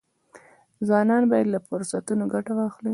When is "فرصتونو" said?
1.67-2.23